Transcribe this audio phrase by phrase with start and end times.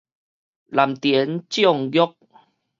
[0.71, 2.15] 藍田種玉